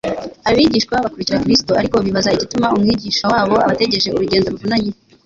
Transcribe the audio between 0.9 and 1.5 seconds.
bakurikira